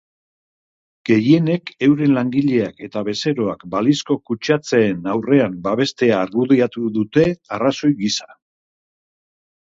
[1.07, 7.27] Gehienek euren langileak eta bezeroak balizko kutsatzeen aurrean babestea argudiatu dute
[7.59, 8.29] arrazoi gisa.